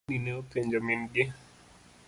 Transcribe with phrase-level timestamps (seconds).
[0.05, 1.23] Tumaini ne openjo min gi.